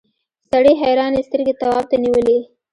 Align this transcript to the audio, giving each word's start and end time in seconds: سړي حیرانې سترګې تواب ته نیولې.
سړي 0.51 0.73
حیرانې 0.81 1.21
سترګې 1.27 1.53
تواب 1.61 1.85
ته 1.89 1.95
نیولې. 2.03 2.37